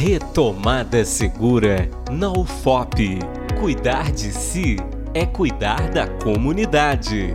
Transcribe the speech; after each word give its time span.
Retomada 0.00 1.04
Segura 1.04 1.90
na 2.08 2.30
UFOP. 2.30 3.18
Cuidar 3.58 4.12
de 4.12 4.30
si 4.30 4.76
é 5.12 5.26
cuidar 5.26 5.90
da 5.90 6.06
comunidade. 6.06 7.34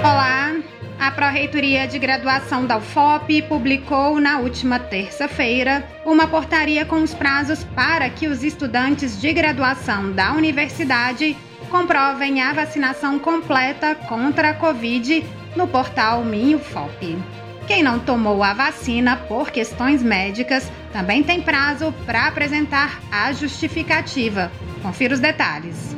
Olá! 0.00 0.56
A 0.98 1.10
Pró-Reitoria 1.10 1.86
de 1.86 1.98
Graduação 1.98 2.64
da 2.64 2.78
UFOP 2.78 3.42
publicou 3.42 4.18
na 4.18 4.38
última 4.38 4.78
terça-feira 4.78 5.86
uma 6.06 6.26
portaria 6.26 6.86
com 6.86 7.02
os 7.02 7.12
prazos 7.12 7.62
para 7.62 8.08
que 8.08 8.26
os 8.26 8.42
estudantes 8.42 9.20
de 9.20 9.30
graduação 9.34 10.12
da 10.12 10.32
universidade 10.32 11.36
comprovem 11.70 12.40
a 12.40 12.54
vacinação 12.54 13.18
completa 13.18 13.94
contra 13.94 14.48
a 14.48 14.54
Covid 14.54 15.22
no 15.54 15.68
portal 15.68 16.24
MinUFOP. 16.24 17.43
Quem 17.66 17.82
não 17.82 17.98
tomou 17.98 18.42
a 18.42 18.52
vacina 18.52 19.16
por 19.16 19.50
questões 19.50 20.02
médicas 20.02 20.70
também 20.92 21.22
tem 21.22 21.40
prazo 21.40 21.92
para 22.04 22.26
apresentar 22.26 23.00
a 23.10 23.32
justificativa. 23.32 24.52
Confira 24.82 25.14
os 25.14 25.20
detalhes. 25.20 25.96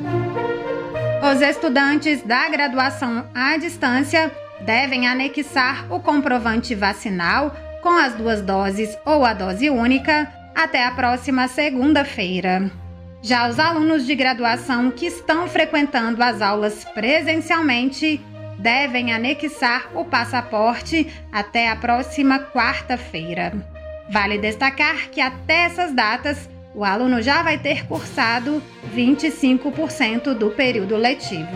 Os 1.32 1.41
estudantes 1.41 2.22
da 2.22 2.48
graduação 2.48 3.27
à 3.34 3.56
distância 3.56 4.30
devem 4.60 5.08
anexar 5.08 5.92
o 5.92 5.98
comprovante 5.98 6.74
vacinal 6.74 7.55
com 7.83 7.91
as 7.91 8.14
duas 8.14 8.41
doses 8.42 8.96
ou 9.05 9.24
a 9.24 9.33
dose 9.33 9.69
única 9.69 10.33
até 10.55 10.84
a 10.84 10.92
próxima 10.92 11.48
segunda-feira. 11.48 12.70
Já 13.22 13.48
os 13.48 13.58
alunos 13.58 14.06
de 14.06 14.14
graduação 14.14 14.91
que 14.91 15.06
estão 15.06 15.48
frequentando 15.48 16.22
as 16.22 16.41
aulas 16.41 16.84
presencialmente 16.84 18.24
devem 18.66 19.12
anexar 19.12 19.91
o 19.95 20.05
passaporte 20.05 21.06
até 21.30 21.70
a 21.70 21.77
próxima 21.77 22.41
quarta-feira. 22.41 23.52
Vale 24.11 24.39
destacar 24.39 25.09
que 25.09 25.20
até 25.20 25.67
essas 25.67 25.92
datas, 25.92 26.50
o 26.75 26.83
aluno 26.84 27.23
já 27.23 27.45
vai 27.45 27.58
ter 27.58 27.86
cursado 27.86 28.61
25% 28.92 30.34
do 30.34 30.50
período 30.50 30.97
letivo. 30.97 31.47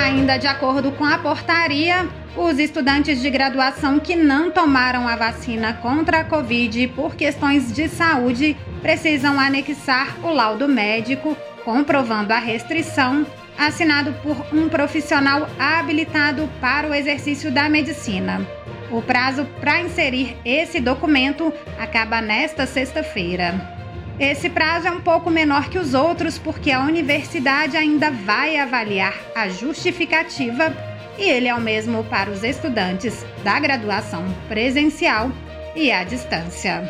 Ainda 0.00 0.36
de 0.36 0.46
acordo 0.46 0.92
com 0.92 1.04
a 1.04 1.18
portaria, 1.18 2.08
os 2.36 2.56
estudantes 2.60 3.20
de 3.20 3.28
graduação 3.28 3.98
que 3.98 4.14
não 4.14 4.52
tomaram 4.52 5.08
a 5.08 5.16
vacina 5.16 5.74
contra 5.74 6.20
a 6.20 6.24
Covid 6.24 6.86
por 6.94 7.16
questões 7.16 7.72
de 7.72 7.88
saúde 7.88 8.56
precisam 8.80 9.38
anexar 9.40 10.16
o 10.22 10.32
laudo 10.32 10.68
médico 10.68 11.36
comprovando 11.64 12.32
a 12.32 12.38
restrição 12.38 13.26
assinado 13.58 14.12
por 14.22 14.36
um 14.52 14.68
profissional 14.68 15.48
habilitado 15.58 16.48
para 16.60 16.88
o 16.88 16.94
exercício 16.94 17.50
da 17.50 17.68
medicina. 17.68 18.46
O 18.90 19.00
prazo 19.00 19.46
para 19.60 19.80
inserir 19.80 20.36
esse 20.44 20.80
documento 20.80 21.52
acaba 21.78 22.20
nesta 22.20 22.66
sexta-feira. 22.66 23.78
Esse 24.18 24.50
prazo 24.50 24.88
é 24.88 24.90
um 24.90 25.00
pouco 25.00 25.30
menor 25.30 25.70
que 25.70 25.78
os 25.78 25.94
outros 25.94 26.38
porque 26.38 26.70
a 26.70 26.80
universidade 26.80 27.76
ainda 27.76 28.10
vai 28.10 28.58
avaliar 28.58 29.14
a 29.34 29.48
justificativa 29.48 30.74
e 31.18 31.28
ele 31.28 31.48
é 31.48 31.54
o 31.54 31.60
mesmo 31.60 32.04
para 32.04 32.30
os 32.30 32.42
estudantes 32.42 33.24
da 33.42 33.58
graduação 33.58 34.24
presencial 34.48 35.30
e 35.74 35.90
à 35.90 36.04
distância. 36.04 36.82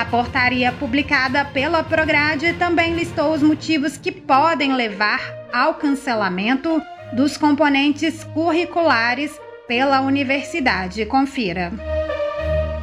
A 0.00 0.04
portaria 0.06 0.72
publicada 0.72 1.44
pela 1.44 1.84
Prograde 1.84 2.54
também 2.54 2.94
listou 2.94 3.34
os 3.34 3.42
motivos 3.42 3.98
que 3.98 4.10
podem 4.10 4.72
levar 4.72 5.20
ao 5.52 5.74
cancelamento 5.74 6.80
dos 7.12 7.36
componentes 7.36 8.24
curriculares 8.24 9.38
pela 9.68 10.00
universidade. 10.00 11.04
Confira. 11.04 11.70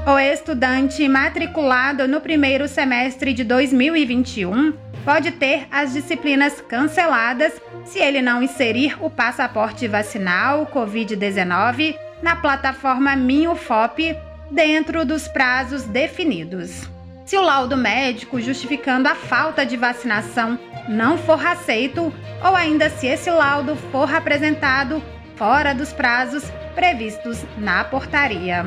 O 0.05 0.19
estudante 0.19 1.07
matriculado 1.07 2.07
no 2.07 2.21
primeiro 2.21 2.67
semestre 2.67 3.33
de 3.33 3.43
2021 3.43 4.73
pode 5.03 5.31
ter 5.31 5.67
as 5.71 5.93
disciplinas 5.93 6.61
canceladas 6.61 7.59
se 7.83 7.97
ele 7.97 8.21
não 8.21 8.43
inserir 8.43 8.95
o 9.03 9.09
passaporte 9.09 9.87
vacinal 9.87 10.67
Covid-19 10.67 11.95
na 12.21 12.35
plataforma 12.35 13.15
MinUFOP 13.15 14.15
dentro 14.51 15.03
dos 15.03 15.27
prazos 15.27 15.81
definidos. 15.85 16.95
Se 17.27 17.37
o 17.37 17.41
laudo 17.41 17.75
médico 17.75 18.39
justificando 18.39 19.09
a 19.09 19.13
falta 19.13 19.65
de 19.65 19.75
vacinação 19.75 20.57
não 20.87 21.17
for 21.17 21.45
aceito, 21.45 22.13
ou 22.41 22.55
ainda 22.55 22.89
se 22.89 23.05
esse 23.05 23.29
laudo 23.29 23.75
for 23.91 24.09
apresentado 24.15 25.03
fora 25.35 25.75
dos 25.75 25.91
prazos 25.91 26.45
previstos 26.73 27.43
na 27.57 27.83
portaria. 27.83 28.65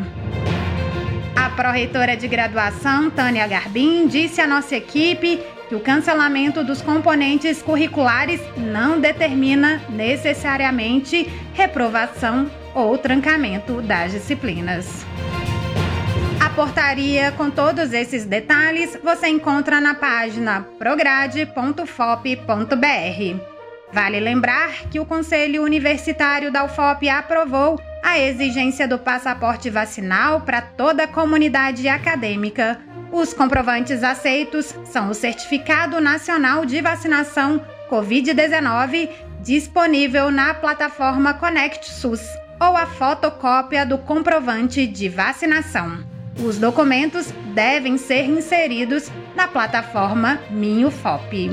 A 1.35 1.49
pró-reitora 1.49 2.15
de 2.19 2.29
graduação, 2.29 3.09
Tânia 3.09 3.47
Garbim, 3.47 4.07
disse 4.07 4.43
à 4.43 4.47
nossa 4.47 4.77
equipe 4.77 5.41
que 5.71 5.75
o 5.75 5.81
cancelamento 5.81 6.63
dos 6.63 6.83
componentes 6.83 7.63
curriculares 7.63 8.43
não 8.59 9.01
determina 9.01 9.81
necessariamente 9.89 11.33
reprovação 11.55 12.51
ou 12.75 12.99
trancamento 12.99 13.81
das 13.81 14.13
disciplinas. 14.13 15.07
A 16.51 16.53
portaria 16.53 17.31
com 17.31 17.49
todos 17.49 17.93
esses 17.93 18.25
detalhes 18.25 18.99
você 19.05 19.29
encontra 19.29 19.81
na 19.81 19.95
página 19.95 20.67
prograde.fop.br. 20.81 21.87
Vale 23.93 24.19
lembrar 24.19 24.89
que 24.91 24.99
o 24.99 25.07
Conselho 25.07 25.63
Universitário 25.63 26.51
da 26.51 26.65
UFOP 26.65 27.09
aprovou 27.09 27.81
a 28.03 28.19
exigência 28.19 28.89
do 28.89 28.99
passaporte 28.99 29.71
vacinal 29.71 30.41
para 30.41 30.61
toda 30.61 31.05
a 31.05 31.09
comunidade 31.09 31.87
acadêmica. 31.87 32.81
Os 33.13 33.33
comprovantes 33.33 34.03
aceitos 34.03 34.75
são 34.87 35.11
o 35.11 35.15
Certificado 35.15 36.01
Nacional 36.01 36.67
de 36.67 36.81
Vacinação 36.83 37.65
Covid-19, 37.89 39.09
disponível 39.41 40.33
na 40.33 40.53
plataforma 40.53 41.33
Conect 41.33 41.89
SUS, 41.89 42.27
ou 42.59 42.77
a 42.77 42.87
fotocópia 42.87 43.87
do 43.87 43.99
comprovante 43.99 44.85
de 44.85 45.09
vacinação. 45.09 46.10
Os 46.45 46.59
documentos 46.59 47.33
devem 47.55 47.99
ser 47.99 48.25
inseridos 48.25 49.11
na 49.35 49.47
plataforma 49.47 50.41
MinUFOP. 50.51 51.51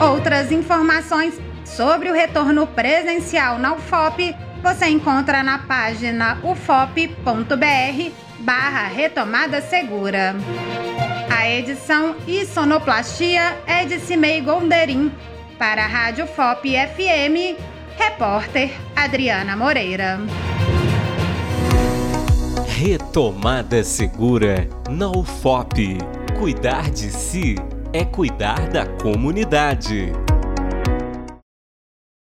Outras 0.00 0.52
informações 0.52 1.40
sobre 1.64 2.10
o 2.10 2.12
retorno 2.12 2.66
presencial 2.66 3.58
na 3.58 3.74
UFOP 3.74 4.34
você 4.62 4.86
encontra 4.86 5.42
na 5.42 5.58
página 5.60 6.38
ufop.br 6.42 8.12
barra 8.40 8.86
retomada 8.86 9.60
segura. 9.60 10.34
A 11.30 11.48
edição 11.48 12.16
e 12.26 12.44
sonoplastia 12.44 13.56
é 13.66 13.84
de 13.84 13.98
Cimei 14.00 14.40
Gonderim. 14.40 15.10
Para 15.58 15.84
a 15.84 15.86
Rádio 15.86 16.26
FOP 16.26 16.72
FM, 16.74 17.56
repórter 17.96 18.72
Adriana 18.94 19.56
Moreira. 19.56 20.20
Retomada 22.74 23.84
Segura 23.84 24.66
na 24.88 25.08
UFOP. 25.10 25.98
Cuidar 26.38 26.90
de 26.90 27.10
si 27.12 27.54
é 27.92 28.02
cuidar 28.02 28.66
da 28.70 28.86
comunidade. 28.86 30.10